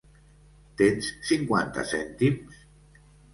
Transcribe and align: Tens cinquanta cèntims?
Tens 0.79 1.09
cinquanta 1.31 1.85
cèntims? 1.91 2.59